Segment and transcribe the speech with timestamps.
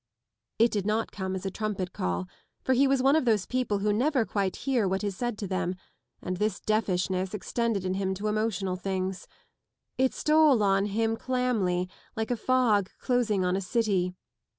[0.57, 2.27] It did not come as a trumpet call,
[2.63, 5.47] for he was one of those people who never quite hear what is said to
[5.47, 5.75] them,
[6.23, 9.27] and this deafishness extended In him to emotional things.
[9.99, 14.15] It stole on him clamly, like a fog closing on a city.